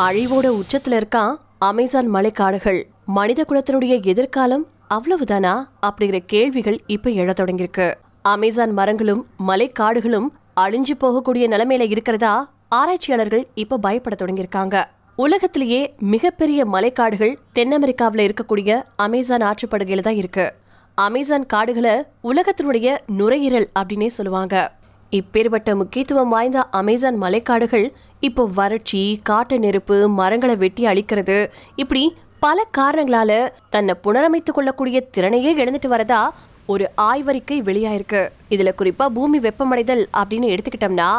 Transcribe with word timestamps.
அழிவோட 0.00 0.60
உச்சத்துல 0.60 1.00
இருக்கான் 1.00 1.34
அமேசான் 1.58 2.14
மலைக்காடுகள். 2.14 2.86
மனித 3.04 3.44
குலத்தினுடைய 3.48 4.02
எதிர்காலம் 4.02 4.66
அவ்வளவுதானா? 4.90 5.68
அப்படிங்கிற 5.86 6.18
கேள்விகள் 6.26 6.80
இப்ப 6.86 7.10
எழத் 7.10 7.40
தொடங்கியிருக்கு. 7.40 7.94
அமேசான் 8.22 8.72
மரங்களும் 8.72 9.26
மலைக்காடுகளும் 9.48 10.26
அழிஞ்சு 10.60 10.94
போகக்கூடிய 11.00 11.48
நிலைமையில 11.48 11.80
இருக்கிறதா? 11.80 12.50
ஆராய்ச்சியாளர்கள் 12.68 13.46
இப்ப 13.54 13.78
பயப்பட 13.78 14.24
தொடங்கியிருக்காங்க. 14.24 14.84
உலகத்திலேயே 15.16 15.94
மிகப்பெரிய 15.98 16.64
மலைக்காடுகள் 16.64 17.38
தென் 17.52 17.84
அமெரிக்காவுல 17.84 18.30
இருக்கக்கூடிய 18.30 18.82
அமேசான் 18.96 19.42
ஆற்றுப்படுகையில 19.42 20.00
தான் 20.00 20.14
இருக்கு. 20.14 20.54
அமேசான் 20.94 21.46
காடுகளை 21.46 22.02
உலகத்தினுடைய 22.24 22.98
நுரையீரல் 23.06 23.70
அப்படின்னே 23.78 24.06
சொல்லுவாங்க. 24.06 24.72
இப்பேற்பட்ட 25.10 25.74
முக்கியத்துவம் 25.74 26.28
வாய்ந்த 26.28 26.64
அமேசான் 26.70 27.16
மலைக்காடுகள் 27.22 27.92
இப்போ 28.20 28.48
வறட்சி 28.54 29.18
காட்டு 29.22 29.58
நெருப்பு 29.58 30.08
மரங்களை 30.08 30.56
வெட்டி 30.56 30.84
அழிக்கிறது. 30.84 31.50
இப்படி 31.76 32.16
பல 32.38 32.64
காரணங்களால 32.78 33.48
தன்னை 33.70 33.94
புனரமைத்துக் 34.04 34.56
கொள்ளக்கூடிய 34.58 35.08
திறனையே 35.16 35.50
இழந்துட்டு 35.62 35.88
வரதா 35.88 36.28
ஒரு 36.66 36.90
ஆய்வறிக்கை 36.96 37.58
வெளியாயிருக்கு. 37.68 38.28
இதுல 38.50 38.72
குறிப்பா 38.78 39.06
பூமி 39.06 39.38
வெப்பமடைதல் 39.38 40.04
அப்படின்னு 40.18 40.50
எடுத்துக்கிட்டோம்னா 40.54 41.10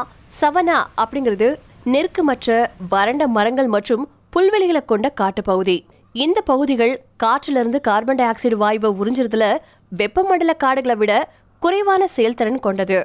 சவனா 0.42 0.80
அப்படிங்கிறது 1.04 1.56
நெருக்கமற்ற 1.84 2.68
வறண்ட 2.90 3.28
மரங்கள் 3.28 3.68
மற்றும் 3.68 4.08
புல்வெளிகளை 4.36 4.86
கொண்ட 4.86 5.14
காட்டுப்பகுதி 5.22 5.86
இந்த 6.14 6.42
பகுதிகள் 6.42 7.02
காற்றிலிருந்து 7.24 7.80
கார்பன் 7.82 8.16
டை 8.16 8.26
ஆக்சைடு 8.26 8.58
வாயுவை 8.64 8.90
உறிஞ்சுறதுல 9.02 9.58
வெப்பமண்டல 9.98 10.54
காடுகளை 10.58 10.96
விட 10.96 11.14
குறைவான 11.60 12.08
செயல்திறன் 12.08 12.60
கொண்டது. 12.60 13.00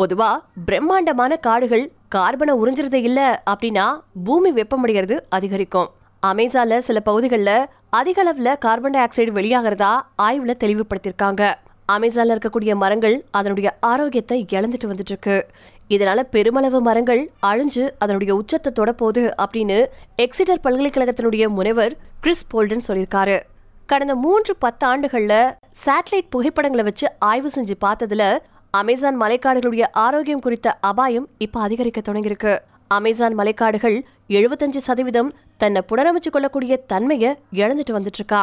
பொதுவா 0.00 0.30
பிரம்மாண்டமான 0.64 1.36
காடுகள் 1.36 1.92
கார்பனை 2.14 2.54
உறிஞ்சுறது 2.62 2.94
இல்ல 2.94 3.42
அப்படின்னா 3.50 4.00
பூமி 4.24 4.50
வெப்பமடைகிறது 4.50 5.16
அதிகரிக்கும். 5.28 5.88
அமேசான்ல 6.26 6.78
சில 6.78 7.00
பகுதிகளில் 7.00 7.66
அதிக 7.90 8.18
அளவுல 8.24 8.58
கார்பன் 8.58 8.90
டை 8.90 9.00
ஆக்சைடு 9.04 9.32
வெளியாகிறதா 9.38 9.92
ஆய்வுல 10.22 10.54
தெளிவுபடுத்தியிருக்காங்க 10.64 11.54
அமேசான்ல 11.92 12.36
இருக்கக்கூடிய 12.36 12.74
மரங்கள் 12.74 13.24
அதனுடைய 13.30 13.76
ஆரோக்கியத்தை 13.80 14.46
இழந்துட்டு 14.52 14.86
வந்துட்டு 14.86 15.12
இருக்கு 15.14 15.46
இதனால 15.88 16.20
பெருமளவு 16.20 16.80
மரங்கள் 16.80 17.30
அழிஞ்சு 17.42 17.90
அதனுடைய 17.98 18.34
உச்சத்தை 18.34 18.72
தொட 18.72 18.92
போகுது 18.92 19.34
அப்படின்னு 19.42 19.86
எக்ஸிட்டர் 20.16 20.64
பல்கலைக்கழகத்தினுடைய 20.64 21.48
முனைவர் 21.48 21.96
கிறிஸ் 22.20 22.46
போல்டன் 22.54 22.86
சொல்லியிருக்காரு. 22.88 23.40
கடந்த 23.86 24.14
மூன்று 24.14 24.56
பத்து 24.58 24.84
ஆண்டுகள்ல 24.86 25.56
சேட்டலைட் 25.84 26.30
புகைப்படங்களை 26.30 26.84
வச்சு 26.84 27.12
ஆய்வு 27.18 27.50
செஞ்சு 27.56 27.74
பார்த்ததுல 27.80 28.38
அமேசான் 28.74 29.20
மலைக்காடுகளுடைய 29.20 29.84
ஆரோக்கியம் 29.92 30.40
குறித்த 30.40 30.78
அபாயம் 30.80 31.28
இப்ப 31.38 31.60
அதிகரிக்க 31.60 32.00
தொடங்கியிருக்கு. 32.00 32.58
அமேசான் 32.88 33.34
மலைக்காடுகள் 33.34 33.96
எழுபத்தஞ்சு 34.28 34.80
சதவீதம் 34.88 35.30
தன்னை 35.56 35.82
புனரமைச்சு 35.88 36.30
கொள்ளக்கூடிய 36.30 36.76
தன்மையை 36.76 37.30
இழந்துட்டு 37.52 37.94
வந்துட்டு 37.96 38.20
இருக்கா 38.20 38.42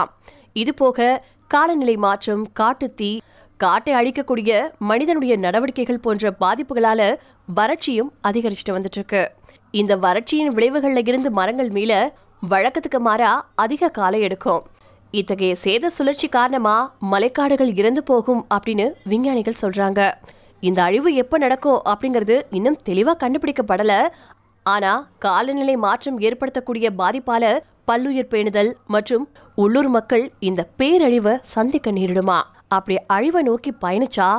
இது 0.53 0.73
போக 0.73 1.23
காலநிலை 1.47 1.95
மாற்றம் 1.97 2.43
காட்டுத்தீ 2.59 3.11
காட்டை 3.57 3.93
அழிக்கக்கூடிய 3.93 4.51
மனிதனுடைய 4.77 5.37
நடவடிக்கைகள் 5.37 6.03
போன்ற 6.05 6.33
பாதிப்புகளால 6.39 7.01
வறட்சியும் 7.55 8.11
அதிகரிச்சுட்டு 8.27 8.75
வந்துட்டு 8.75 8.99
இருக்கு 8.99 9.31
இந்த 9.71 9.95
வறட்சியின் 9.97 10.53
விளைவுகள்ல 10.53 11.07
இருந்து 11.07 11.31
மரங்கள் 11.31 11.69
மீள 11.69 12.13
வழக்கத்துக்கு 12.49 12.99
மாறா 12.99 13.49
அதிக 13.55 13.89
காலை 13.89 14.21
எடுக்கும். 14.21 14.63
இத்தகைய 15.19 15.53
சேத 15.63 15.89
சுழற்சி 15.95 16.27
காரணமா 16.35 16.75
மலைக்காடுகள் 17.11 17.71
இறந்து 17.79 18.01
போகும் 18.09 18.39
அப்படின்னு 18.55 18.85
விஞ்ஞானிகள் 19.11 19.59
சொல்றாங்க. 19.61 19.99
இந்த 20.67 20.79
அழிவு 20.87 21.09
எப்போ 21.21 21.37
நடக்கும் 21.43 21.81
அப்படிங்கிறது 21.91 22.35
இன்னும் 22.57 22.79
தெளிவாக 22.87 23.17
கண்டுபிடிக்கப்படல. 23.23 23.93
ஆனா 24.65 24.93
காலநிலை 25.25 25.75
மாற்றம் 25.85 26.17
ஏற்படுத்தக்கூடிய 26.27 26.89
பாதிப்பால 27.01 27.53
பல்லுயிர் 27.89 28.31
பேணுதல் 28.33 28.71
மற்றும் 28.95 29.25
உள்ளூர் 29.63 29.91
மக்கள் 29.97 30.25
இந்த 30.49 30.61
பேரழிவை 30.79 31.35
சந்திக்க 31.55 31.91
நேரிடுமா? 31.91 32.39
அப்படி 32.77 32.97
அழிவை 33.15 33.43
நோக்கி 33.49 33.73
பயணிச்சா 33.85 34.29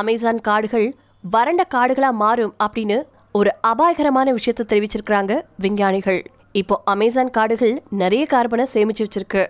அமேசான் 0.00 0.46
காடுகள் 0.48 0.88
வறண்ட 1.34 1.64
காடுகளா 1.74 2.10
மாறும் 2.24 2.56
அப்படின்னு 2.64 2.98
ஒரு 3.38 3.52
அபாயகரமான 3.70 4.32
விஷயத்தை 4.38 4.64
தெரிவிச்சிருக்கிறாங்க 4.72 5.32
விஞ்ஞானிகள். 5.64 6.20
இப்போ 6.60 6.76
அமேசான் 6.94 7.36
காடுகள் 7.38 7.74
நிறைய 8.02 8.24
கார்பனை 8.34 8.66
சேமிச்சு 8.74 9.04
வச்சிருக்கு. 9.06 9.44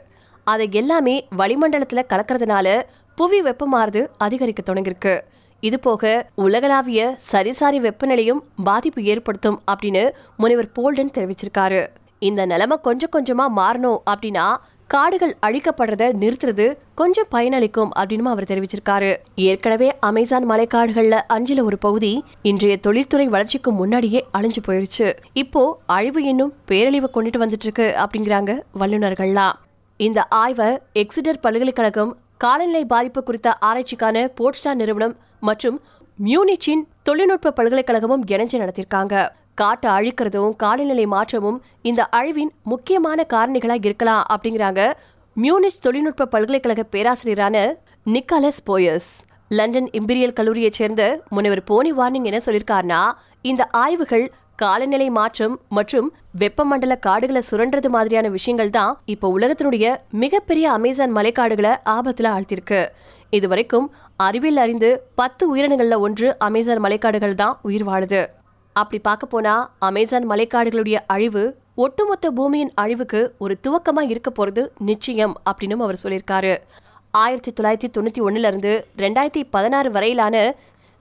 அதை 0.52 0.66
எல்லாமே 0.80 1.16
வளிமண்டலத்தில் 1.40 2.08
கலக்கிறதுனால 2.12 2.68
புவி 3.18 3.40
வெப்பமாறுது 3.48 4.02
அதிகரிக்க 4.24 4.62
தொடங்கியிருக்கு. 4.68 5.14
இது 5.62 5.78
போக 5.86 6.02
உலகளாவிய 6.44 7.02
சரிசாரி 7.30 7.78
வெப்பநிலையும் 7.86 8.42
பாதிப்பு 8.64 9.00
ஏற்படுத்தும் 9.12 9.60
அப்படின்னு 9.70 10.04
முனைவர் 10.40 10.74
போல்டன் 10.76 11.14
தெரிவிச்சிருக்காரு. 11.16 11.82
இந்த 12.30 12.42
நிலைமை 12.52 12.76
கொஞ்சம் 12.86 13.14
கொஞ்சமா 13.16 13.46
மாறணும் 13.60 14.02
அப்படின்னா 14.12 14.48
காடுகள் 14.92 15.32
அழிக்கப்படுறத 15.46 16.04
நிறுத்துறது 16.20 16.66
கொஞ்சம் 17.00 17.28
பயனளிக்கும் 17.34 17.90
அப்படின்னு 18.00 18.30
அவர் 18.34 18.50
தெரிவிச்சிருக்காரு. 18.50 19.10
ஏற்கனவே 19.48 19.88
அமேசான் 20.08 20.48
மலைக்காடுகள்ல 20.50 21.16
அஞ்சில 21.34 21.66
ஒரு 21.68 21.78
பகுதி 21.86 22.12
இன்றைய 22.50 22.76
தொழில்துறை 22.86 23.28
வளர்ச்சிக்கு 23.34 23.72
முன்னாடியே 23.80 24.22
அழிஞ்சு 24.38 24.62
போயிருச்சு. 24.68 25.08
இப்போ 25.42 25.62
அழிவு 25.96 26.22
இன்னும் 26.32 26.54
பேரழிவை 26.70 27.10
கொண்டுட்டு 27.14 27.42
வந்துட்டு 27.44 27.66
இருக்கு 27.68 27.88
அப்படிங்கிறாங்க 28.04 28.54
வல்லுநர்கள்லாம். 28.80 29.56
இந்த 30.00 30.20
ஆய்வை 30.28 30.66
எக்ஸிடர் 30.94 31.40
பல்கலைக்கழகம் 31.40 32.10
காலநிலை 32.36 32.84
பாதிப்பு 32.84 33.22
குறித்த 33.22 33.48
ஆராய்ச்சிக்கான 33.60 34.16
போர்ட்ஸ்டார் 34.38 34.74
நிறுவனம் 34.74 35.14
மற்றும் 35.40 35.78
மியூனிச்சின் 36.18 36.82
தொழில்நுட்ப 37.02 37.52
பல்கலைக்கழகமும் 37.52 38.24
இணைஞ்சு 38.26 38.56
நடத்தியிருக்காங்க. 38.62 39.14
காட்டை 39.54 39.90
அழிக்கிறதும் 39.90 40.52
காலநிலை 40.56 41.06
மாற்றமும் 41.06 41.58
இந்த 41.82 42.08
அழிவின் 42.12 42.52
முக்கியமான 42.62 43.24
காரணிகளாக 43.28 43.84
இருக்கலாம் 43.84 44.24
அப்படிங்கிறாங்க 44.34 44.82
மியூனிச் 45.36 45.80
தொழில்நுட்ப 45.80 46.26
பல்கலைக்கழக 46.26 46.84
பேராசிரியரான 46.92 47.56
நிக்கலஸ் 48.06 48.62
போயஸ் 48.66 49.10
லண்டன் 49.48 49.90
இம்பீரியல் 49.90 50.36
கல்லூரியைச் 50.40 50.78
சேர்ந்த 50.80 51.02
முனைவர் 51.28 51.64
போனி 51.64 51.92
வார்னிங் 51.92 52.28
என்ன 52.30 52.40
சொல்லியிருக்காருன்னா 52.46 53.02
இந்த 53.42 53.64
ஆய்வுகள் 53.64 54.26
காலநிலை 54.58 55.06
மாற்றம் 55.10 55.54
மற்றும் 55.68 56.06
வெப்பமண்டல 56.38 56.94
காடுகளை 56.98 57.42
சுரண்டது 57.50 57.88
மாதிரியான 57.88 58.28
விஷயங்கள் 58.28 58.70
தான் 58.70 58.96
இப்போ 59.04 59.26
உலகத்தினுடைய 59.36 59.84
மிகப்பெரிய 60.22 60.70
அமேசான் 60.70 61.12
மலைக்காடுகளை 61.16 61.72
ஆபத்துல 61.96 62.32
ஆழ்த்திருக்கு 62.36 62.80
இதுவரைக்கும் 63.30 63.86
அறிவியல் 64.16 64.56
அறிந்து 64.56 64.90
பத்து 65.14 65.44
உயிரினங்கள்ல 65.52 65.98
ஒன்று 66.06 66.28
அமேசான் 66.38 66.82
மலைக்காடுகள் 66.84 67.34
தான் 67.34 67.58
உயிர் 67.62 67.86
வாழுது. 67.88 68.22
அப்படி 68.72 68.98
பார்க்க 68.98 69.26
போனா 69.26 69.54
அமேசான் 69.88 70.26
மலைக்காடுகளுடைய 70.30 70.98
அழிவு 71.06 71.44
ஒட்டுமொத்த 71.74 72.30
பூமியின் 72.30 72.72
அழிவுக்கு 72.74 73.20
ஒரு 73.38 73.56
துவக்கமா 73.66 74.02
இருக்க 74.08 74.30
போறது 74.30 74.64
நிச்சயம் 74.90 75.34
அப்படின்னு 75.50 75.86
அவர் 75.86 76.02
சொல்லியிருக்காரு. 76.02 76.54
ஆயிரத்தி 77.10 77.52
தொள்ளாயிரத்தி 77.52 77.90
தொண்ணூத்தி 77.96 78.22
ஒன்றுலேருந்து 78.26 78.72
இருந்து 78.72 79.04
ரெண்டாயிரத்தி 79.04 79.42
பதினாறு 79.50 79.90
வரையிலான 79.90 80.36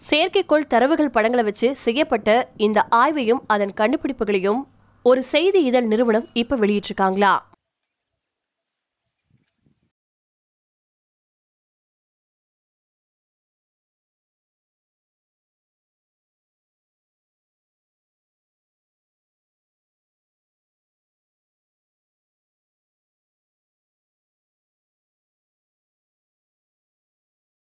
செயற்கைக்கோள் 0.01 0.67
தரவுகள் 0.67 1.09
படங்களை 1.09 1.43
வச்சு 1.43 1.75
செய்யப்பட்ட 1.75 2.29
இந்த 2.57 2.85
ஆய்வையும் 2.89 3.41
அதன் 3.47 3.73
கண்டுபிடிப்புகளையும் 3.73 4.61
ஒரு 5.05 5.23
செய்தி 5.23 5.63
இதழ் 5.63 5.85
நிறுவனம் 5.85 6.27
இப்ப 6.33 6.55
வெளியிட்டிருக்காங்களா? 6.55 7.33